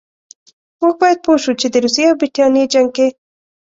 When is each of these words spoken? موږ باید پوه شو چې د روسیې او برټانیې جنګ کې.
موږ 0.79 0.93
باید 1.01 1.17
پوه 1.25 1.37
شو 1.43 1.51
چې 1.59 1.67
د 1.69 1.75
روسیې 1.83 2.05
او 2.09 2.15
برټانیې 2.19 2.71
جنګ 2.73 2.89
کې. 2.95 3.07